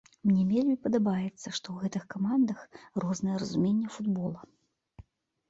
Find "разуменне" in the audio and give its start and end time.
3.45-3.87